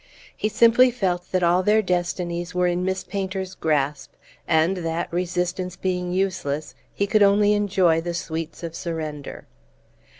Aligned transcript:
He 0.35 0.49
simply 0.49 0.89
felt 0.89 1.31
that 1.31 1.43
all 1.43 1.61
their 1.61 1.83
destinies 1.83 2.55
were 2.55 2.65
in 2.65 2.83
Miss 2.83 3.03
Painter's 3.03 3.53
grasp, 3.53 4.13
and 4.47 4.77
that, 4.77 5.13
resistance 5.13 5.75
being 5.75 6.11
useless, 6.11 6.73
he 6.91 7.05
could 7.05 7.21
only 7.21 7.53
enjoy 7.53 8.01
the 8.01 8.15
sweets 8.15 8.63
of 8.63 8.73
surrender. 8.73 9.45